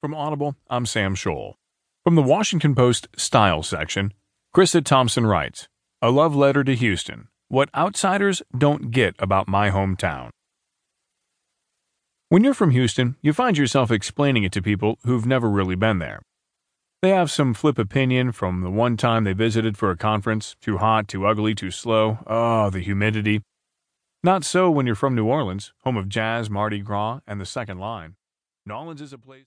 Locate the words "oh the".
22.24-22.78